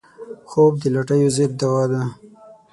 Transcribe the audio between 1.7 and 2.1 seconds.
ده